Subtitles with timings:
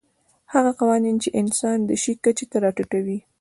[0.53, 3.17] هغه قوانین چې انسان د شي کچې ته راټیټوي.